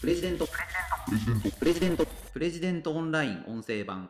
[0.00, 0.48] プレジデント。
[1.58, 2.06] プレジデント。
[2.32, 4.08] プレジデントオンライン音声版。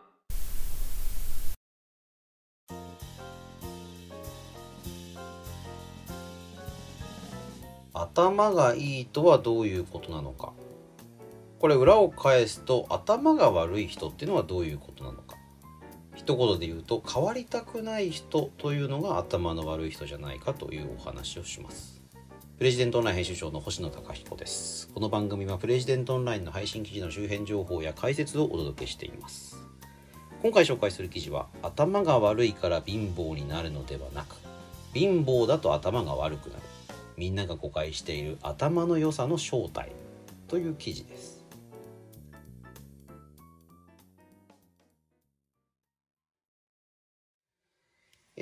[7.93, 10.53] 頭がいいとはどういうことなのか。
[11.59, 15.35] これ裏を返すと頭が悪い人っていうのはどういうことなのか。
[16.15, 22.00] 一言で言うと変わりたくない人というのが頭の悪い人じゃないかというお話をします。
[22.61, 24.91] プレジデントオンライン編集長の星野貴彦です。
[24.93, 29.57] この番組はプレジデントオンラインの配信記事の周辺情報や解説をお届けしています。
[30.43, 34.37] 今回紹介する記事は頭が悪いから貧乏になるのではなく
[34.93, 36.63] 貧乏だと頭が悪くなる。
[37.17, 39.93] みんなが誤解している頭の良さの正体
[40.47, 41.40] という記事です。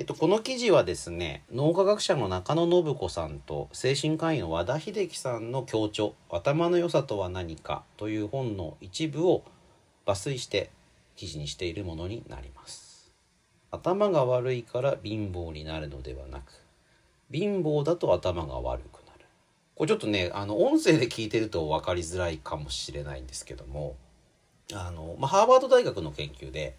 [0.09, 9.43] と、この記事はですね脳科学者の中野信子さんと精神科医の和田秀樹さんの強調「頭の良さとは何か」という本の一部を
[10.07, 10.71] 抜粋して
[11.15, 13.11] 記事にしているものになります。
[13.69, 16.53] 頭が悪いから貧乏になるのではなく
[17.31, 19.25] 貧乏だと頭が悪くなる。
[19.75, 23.95] これちょっとねあの音声で聞いてると分かりづらいかもしれないんですけども
[24.73, 26.75] あの、まあ、ハーバード大学の研究で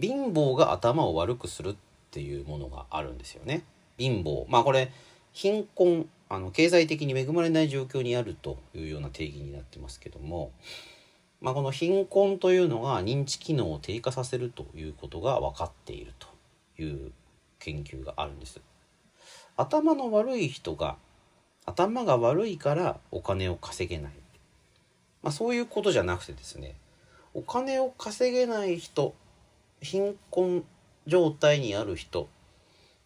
[0.00, 3.64] 貧乏が頭を悪くするってていうものがあるんですよね。
[3.98, 4.92] 貧乏まあこれ
[5.32, 10.50] 貧困あの経済的に恵まれない状況にあるというような定義になってますけども、
[11.40, 16.28] まあ、この貧困というのが認知機能を低下させるということが分かっていると
[16.82, 17.12] いう
[17.58, 18.60] 研究があるんです。
[19.56, 20.96] 頭の悪い人が
[21.66, 24.12] 頭が悪いからお金を稼げない、
[25.22, 26.74] まあ、そういうことじゃなくてですね
[27.34, 29.14] お金を稼げない人
[29.80, 30.64] 貧困
[31.06, 32.28] 状態にある人。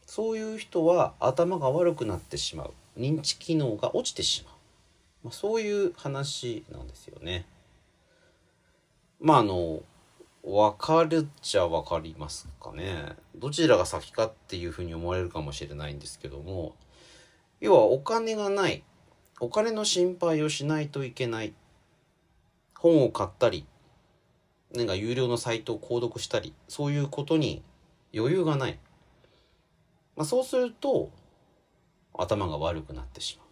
[0.06, 2.75] そういう人は頭が悪くなってしまう。
[2.98, 4.55] 認知機能が落ちてしまう、
[5.25, 7.44] まあ、そういう話なんですよね。
[9.20, 9.83] まああの
[10.42, 13.16] 分かるっちゃ分かりますかね。
[13.34, 16.75] どちらが先かっていうふうに思われるかもしれないんですけども。
[17.60, 18.82] 要はお金がない。
[19.41, 21.53] お金の心配をしないといけない。
[22.78, 23.66] 本を買ったり
[24.75, 27.62] なんか有料のサイトを購読したりそういうことに
[28.15, 28.78] 余裕がない、
[30.17, 31.11] まあ、そうすると
[32.15, 33.47] 頭が悪くなってしまう。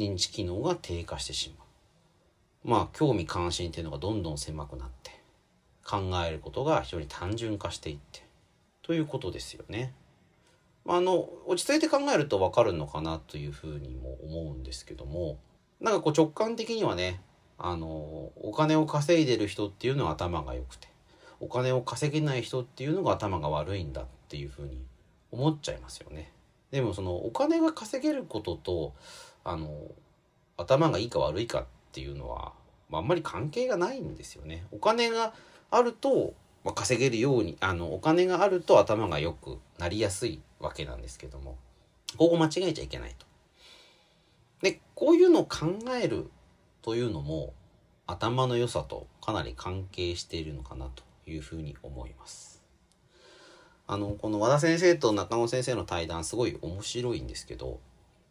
[0.00, 2.68] 認知機能が低下してしまう。
[2.68, 5.10] まあ興味関心っていうのがどんどん狭くなって
[5.84, 8.24] 考えることが非常に単純化していって
[8.82, 9.92] ということですよね。
[10.86, 15.38] あの落ち着いて考えると分かるのかなというふうにも思うんですけども
[15.80, 17.22] なんかこう直感的にはね
[17.56, 20.88] あのお金を稼いでる人っていうのは頭が良くて
[21.44, 24.82] お金を稼げない人っていうのが頭が悪いんだっていうふうに
[25.30, 26.32] 思っちゃいますよね。
[26.70, 28.94] でもそのお金が稼げることと
[29.44, 29.68] あの
[30.56, 32.54] 頭がいいか悪いかっていうのは、
[32.88, 34.64] まあ、あんまり関係がないんですよね。
[34.72, 35.34] お金が
[35.70, 36.32] あると、
[36.64, 41.58] まあ、稼げるようにあのお金があると頭が良くなりやすいわけなんですけども
[42.16, 43.26] ここ間違えちゃいけないと。
[44.62, 46.30] でこういうのを考える
[46.80, 47.52] というのも
[48.06, 52.62] 頭の良さとかなり関係しているのかなというふうに思います。
[53.86, 57.80] あのこの和田先生と中野先生の対談すごい面白いんですけど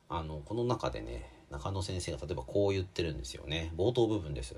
[0.10, 4.56] あのこの中でね中野先生が例えばこう言ってるんですよね冒頭部分です。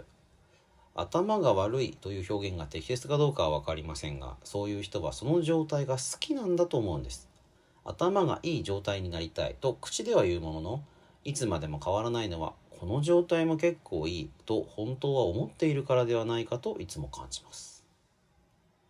[0.97, 7.27] 頭が悪いという表現が適切かどうかは分かりませんがそういう人はその状態が好きなんだと思うんです
[7.83, 10.83] 頭がいい状態になりたいと口では言うものの
[11.25, 17.74] いつまでも変わらないのはこの状態も結構いいと本当は思っているからではないかといつも感じます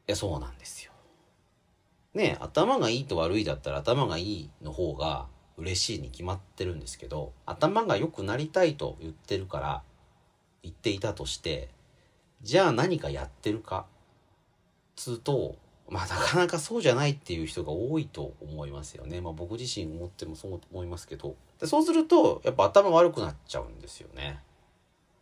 [0.08, 0.92] やそうなんですよ
[2.14, 5.28] ね頭がいいと悪いだったら頭がいいの方が
[5.58, 9.84] 嬉しいに決まってるんですけど頭が良くなりたいと言ってるから
[10.64, 11.70] 言っていたとして
[12.42, 13.86] じゃあ何かやってるか
[14.96, 15.56] つうと
[15.90, 19.22] まあなかなかそうじゃないっていう人が多いと思いますよね。
[19.22, 21.36] まあ僕自身思ってもそう思いますけど。
[21.60, 24.40] でそうするとやっぱ頭悪くなっちゃうんですよね。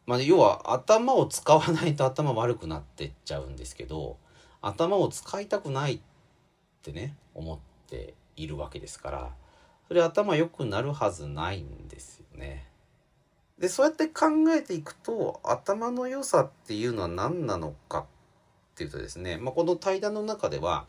[0.06, 4.18] まあ要は頭を使わないと頭悪くなってっちゃうんですけど
[4.64, 6.00] 頭を使いたくないっ
[6.82, 9.32] てね思っているわけですから
[9.88, 12.66] それ頭良くなるはずないんですよね。
[13.60, 18.06] でそうやって考えていくと頭の良さっていうのは何なのかっ
[18.76, 20.86] ていうとですね、まあ、この対談の中では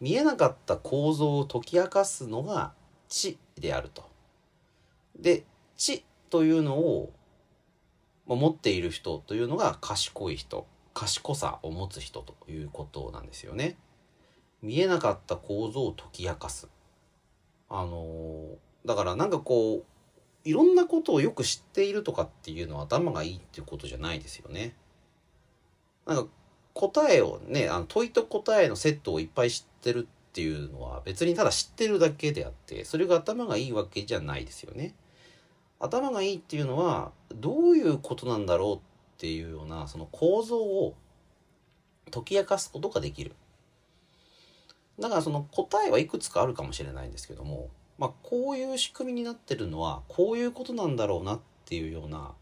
[0.00, 2.72] 見えなかった構造を解き明かすのが
[3.08, 4.08] 知であると。
[5.18, 5.44] で
[5.76, 7.12] 知というのを
[8.26, 10.66] 持っている人というのが賢い人
[10.96, 13.76] 賢さを持つ人ということなんですよね。
[14.62, 16.70] 見えなかった構造を解き明かす。
[17.68, 18.46] あの
[18.86, 19.84] だからなんかこう
[20.48, 24.74] いろんなことをよく知っているとかっていうのは頭がいいっていうことじゃないですよね。
[26.06, 26.30] なんか
[26.72, 34.94] 答えをねあの問いと答えのセットをいっぱい知ってるっていうのは別にただ知ってるだけであってそれが頭がいいわけじゃないですよね。
[35.78, 40.94] 頭がいいっていうのはどういうことなんだろうっていうようなその構造を
[42.10, 43.32] 解き明かすことができる。
[44.98, 47.68] だからその答えはいくつかあるかもしれないんですけども、
[47.98, 52.32] まあ、こういう仕組みになってるのはこういうことなんだろうなっていうような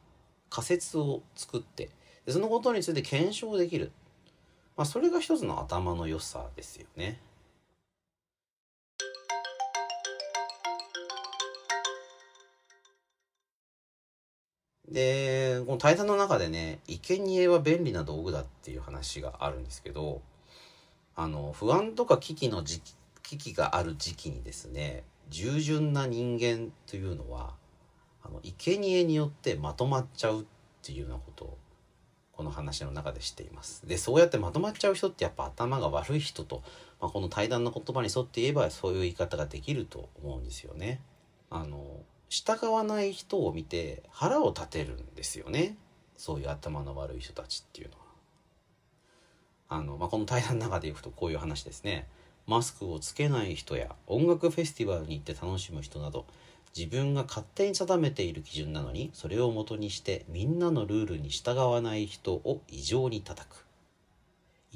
[0.50, 1.90] 仮説を作って
[2.26, 3.90] でそのことについて検証できる、
[4.76, 7.20] まあ、それが一つの頭の良さですよね。
[14.94, 20.22] でこの対談の中でね生贄は便利な道具だっていう話があるんですけど
[21.16, 22.80] あの不安とか危機の時
[23.24, 27.54] 危機がある時期にですね従順な人間というのは
[28.22, 30.44] あの生贄によってまとまっちゃうっ
[30.80, 31.58] ていうようなことを
[32.32, 33.86] この話の中で知っています。
[33.86, 36.62] でそうやってまとまっちゃう人ってやっぱ頭が悪い人と、
[37.00, 41.00] まあ、この対談の言葉に沿って言えばそういう言い方ができると思うんですよね。
[41.50, 41.84] あの
[42.34, 45.76] 従わない人を見て腹を立てるんですよね。
[46.16, 48.00] そういう頭の悪い人たちっていうのは。
[49.68, 52.08] あの、まあ、この対談の中でいくとこういう話ですね。
[52.48, 56.26] マスクをつけない人や音楽フェスティバルに行って楽しむ人など
[56.76, 63.64] 自分が勝手に定めている基準なのにそれをもとにしてみんなのルールに従わない人を異常に叩く。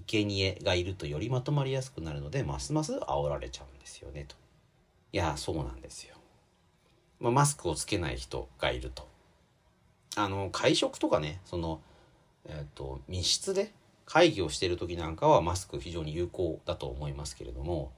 [0.07, 4.37] 生贄がいるとよりまとまりやすくなるのでますます煽られちゃうんですよねと。
[5.13, 6.15] いやそうなんですよ、
[7.21, 9.09] まあ、マスクをつけない人がいると
[10.17, 11.81] あの会食とかねその
[12.47, 13.73] えっ、と密室で
[14.07, 17.93] 会議をしている時なんかはマスク非常に有効だと思いますけれども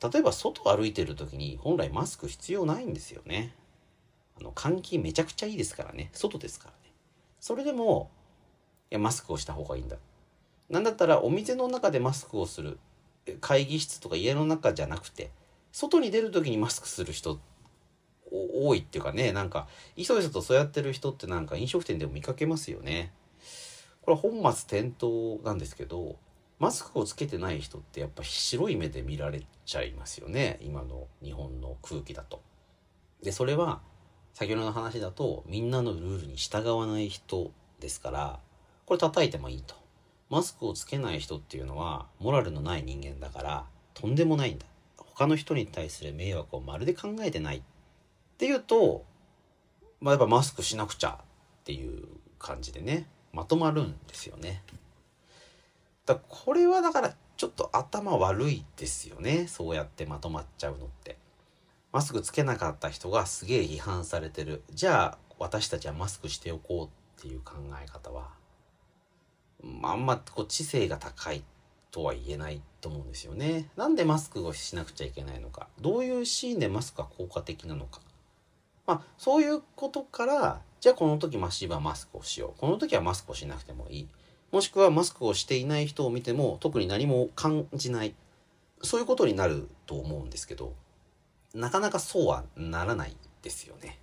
[0.00, 3.54] 例えば外歩いてる時に本来マスク必要ないんですよね。
[4.40, 6.92] あの換気めちゃくちゃいいですからね外ですからね。
[7.40, 8.10] それでも
[8.92, 9.96] いやマスクをした方がいいんだ。
[10.70, 12.78] なんだったらお店の中でマスクをする
[13.40, 15.32] 会議室とか家の中じゃなくて
[15.72, 17.40] 外に出る時にマスクする人
[18.30, 19.66] 多いっていうかねなんか
[19.96, 23.12] いそいそとそうやってる人ってなんか飲食店でも見かけますよね。
[24.02, 26.16] これ本末転倒なんですけど
[26.58, 32.42] マスクをつけてない人ってやっぱ白い目で見られちゃいますよね今の日本の空気だと。
[33.22, 33.80] でそれは
[34.34, 38.40] 先ほどの話だとみんなのルールに従わない人ですから
[38.86, 39.74] これ叩いてもいいと。
[40.30, 43.64] マスクをつけない人っていうのはモラルのない人間だから
[43.94, 44.66] とんでもないんだ。
[44.96, 47.62] 他の人に対する迷惑をまるで考えてないっ
[48.38, 49.04] っていうと、
[50.00, 51.24] まあ、やっぱマスクしなくちゃっ
[51.64, 52.04] ていう
[52.38, 54.62] 感じでねまとまるんですよね。
[56.06, 61.16] だこれはだからちょっと頭悪いですよねそうやってまとまっちゃうのって。
[61.90, 68.28] マスクつけなかった人がすげえ批判されてるじゃあ私たちはマスクしておこうっていう考え方は
[69.82, 71.42] あんまこう知性が高い
[71.90, 73.70] とは言えないと思うんですよね。
[73.76, 78.00] なんでマスクをしなくちゃいけないのかどういうシーンでマスクが効果的なのか
[78.88, 84.08] まあそういうことからじゃあこの時マシーはマスクをしようこの時はマスクをしなくてもいい
[84.50, 88.14] もしくはマスクをしていない人を見ても特に何も感じない
[88.82, 90.72] そういうことになると思うんですけど
[91.54, 93.98] なかなかそうはならないですよね。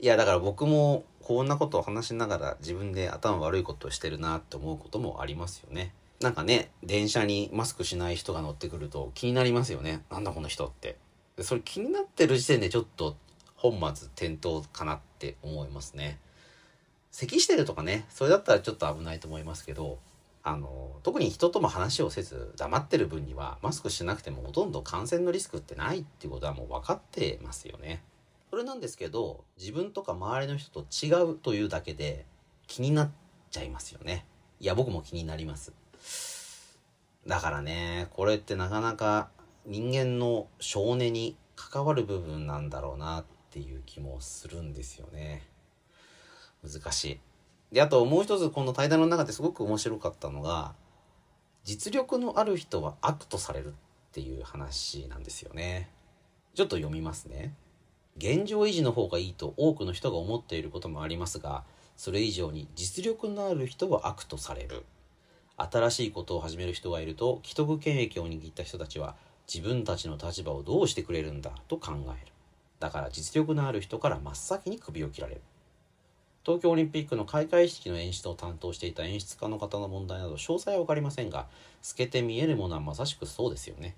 [0.00, 5.92] いやだから僕もこんなことを話しながら自分で頭悪いことをしてるなって思うこともありますよね。
[6.20, 10.02] なんかね電車にマスクしない人が乗ってくると気になりますよね。
[10.10, 10.96] なんだこの人って。
[11.40, 13.16] それ気になってる時点でちょっと
[13.60, 16.18] 本末転倒かなって思いますね。
[17.10, 19.98] 咳してるとかねそれだったらちょっと危ないと思いますけど
[20.42, 28.02] あの特に人とも話をせず黙ってる分にはマスクしなくてもほとんど感染のリスクってないっていうことはもう分かってますよね。
[28.48, 32.24] それなんですけど自分とか周りの人と違うというだけで
[32.66, 33.10] 気になっ
[33.50, 34.24] ちゃいますよね。
[34.58, 35.74] いや僕も気になります。
[37.26, 39.28] だからねこれってなかなか
[39.66, 45.42] 人間の少年に関わる部分なんだろうなっていう気もするんですよね。
[46.62, 47.20] 難しい。
[47.72, 50.74] であともう一つこの対談の中ですごく面白かったのが
[51.64, 53.72] 実力のある人は悪とされるっ
[54.12, 55.90] ていう話なんですよね。
[56.54, 57.54] ちょっと読みますね。
[58.16, 61.64] 現状維持の方がいいと多くの人が思っていることもありますが
[61.96, 64.84] それ以上に実力のある人は悪とされる
[65.56, 69.14] 新しいことを始める人がいると既得権益を握った人たちは
[69.52, 72.32] 自分たちの立場をどうしてくれるんだと考える
[72.80, 75.42] だから実力のある人から真っ先に首を切られる。
[76.44, 81.46] 東京オリンピックの開会式の演出を担当していた演出家の方の問題など詳細は分かりませんが
[81.82, 83.94] 透けて見えるものはまさしくそうですよね。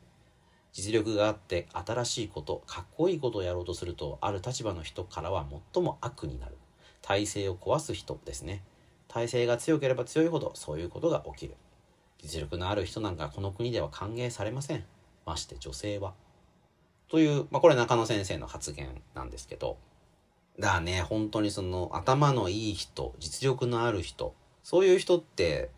[0.72, 6.56] 実力があって新しいことかっこいいことをやろうとするとある立場の人からは最も悪になる。
[7.02, 8.62] 体制を壊す人ですね。
[9.06, 11.54] 体制が強ければ強いほどそういうことが起きる。
[12.20, 14.84] 実力のある人なんかこの国では歓迎されません。
[15.24, 16.14] まして女性は。
[17.12, 19.76] という、まあ、これ中野先生の発言なんですけど
[20.58, 25.68] だね本当にその頭のいい人実力のある人そういう人って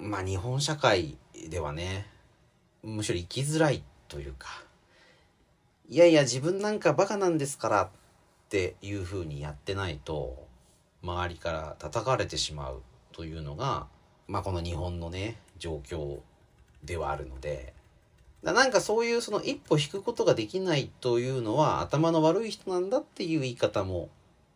[0.00, 1.16] まあ日本社会
[1.48, 2.08] ではね
[2.82, 4.48] むしろ生きづらいというか
[5.88, 7.88] いやいや自分なんかバカなんですからっ
[8.48, 10.44] ていうふうにやってないと
[11.04, 13.86] 周りから叩かれてしまうというのが、
[14.26, 16.18] まあ、この日本のね状況
[16.82, 17.74] ではあるので
[18.44, 24.10] だなんかそういうその一歩引くことができないというのは頭の悪い人なんだっていう言い方も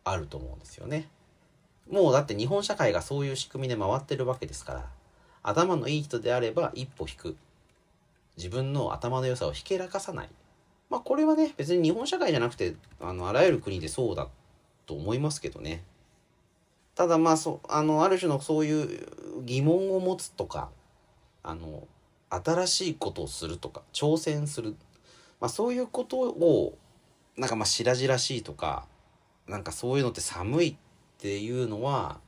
[0.04, 1.08] あると思うんですよね。
[1.90, 4.86] もうだって日本社会がそういう仕組みで回ってるわけですから
[5.42, 7.36] 頭のいい人であれば一歩引く。
[8.36, 10.28] 自分の頭の良さをひけらかさない。
[10.90, 14.28] まあこれはね別に日本社会じゃなくてあのあらゆる国でそうだ
[14.86, 15.82] と思いますけどね。
[16.94, 19.06] ただまあそあのある種のそういう
[19.44, 20.68] 疑問を持つとか
[21.42, 21.88] あの
[22.30, 24.76] 新しいことをするとか挑戦する、
[25.40, 26.76] まあ、そういうことを
[27.36, 28.86] なんかまあ白々しいとか
[29.46, 30.76] なんかそういうのって寒いっ
[31.18, 32.20] ていうのは、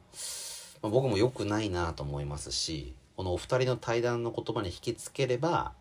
[0.82, 5.72] まあ、僕も良くないなと思いますしこのお二人の対談の言葉に引きつければ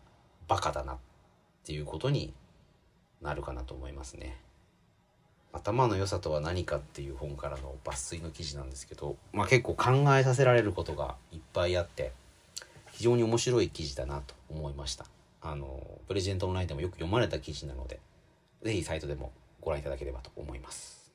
[0.46, 0.96] バカだなっ
[1.64, 2.34] ていうことに
[3.22, 4.38] なるかなと思いますね。
[5.52, 12.12] 頭の良さとは何かっていう本からの抜粋の記事なんですけど、まあ、結構考えさせられることがいっぱいあって
[13.00, 15.06] 非常に面白い記事だなと思いました。
[15.40, 17.98] あのプレジデントオンラインでもよく読まれた記事なので
[18.62, 21.10] 是非サイトでもご覧いただければと思います。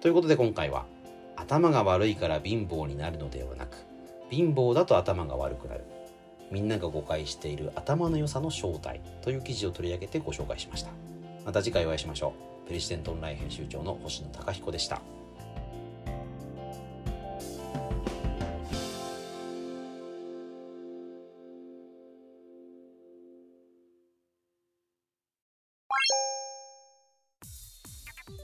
[0.00, 0.86] ということで今回は
[1.34, 3.76] 頭が悪いから貧乏になるのではなく
[4.30, 5.82] 貧乏だと頭が悪くなる。
[6.52, 10.90] みんなが誤解している頭の良さの正体という記事を取り上げてご紹介しました。
[11.44, 12.32] また次回お会いしましょ
[12.64, 12.68] う。
[12.68, 15.02] プレジデントオンライン編集長の星野貴彦でした。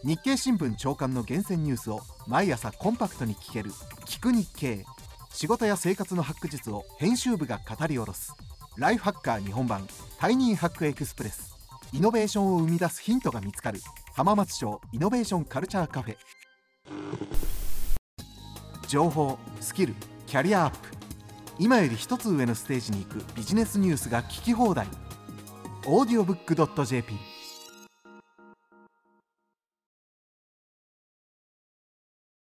[0.05, 3.71] 日経新聞長官の厳選ニュースを毎朝コンパクトに聞ける
[4.05, 4.85] 「聞く日経」
[5.33, 8.35] 仕事や生活のハック術を編集部が語り下ろす。
[8.77, 11.55] ライフハッカー日本版タイニーハックエクスプレス。
[11.95, 13.81] イノベーションを生み出すヒントが見つかる。
[14.15, 16.17] 浜松町イノベーションカルチャーカフェ。
[18.87, 19.95] 情報スキル
[20.27, 20.91] キャリアアップ。
[21.59, 24.87] 今より一つ上のステージに行くビジネスニュースが聞き放題。
[25.87, 26.05] オ